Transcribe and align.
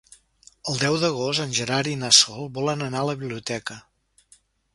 El 0.71 0.77
deu 0.83 0.95
d'agost 1.03 1.43
en 1.43 1.53
Gerard 1.57 1.91
i 1.91 1.93
na 2.05 2.09
Sol 2.21 2.49
volen 2.59 2.83
anar 2.87 3.05
a 3.05 3.11
la 3.11 3.17
biblioteca. 3.21 3.79